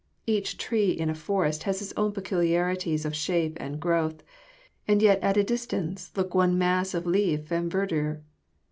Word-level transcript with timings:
Each 0.25 0.57
tree 0.57 0.89
in 0.89 1.11
a 1.11 1.13
forest 1.13 1.61
has 1.61 1.79
its 1.79 1.93
own 1.95 2.11
peculiarities 2.11 3.05
of 3.05 3.15
shape 3.15 3.55
and 3.59 3.79
growth, 3.79 4.23
and 4.87 4.99
yet 4.99 5.21
all 5.21 5.29
at 5.29 5.37
a 5.37 5.43
distance 5.43 6.11
look 6.17 6.33
one 6.33 6.57
mass 6.57 6.95
of 6.95 7.05
leaf 7.05 7.51
and 7.51 7.71
verdure. 7.71 8.23